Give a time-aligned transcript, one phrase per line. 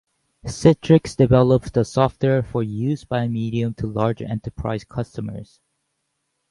[0.47, 5.59] Citrix developed the software for use by medium to large enterprise customers.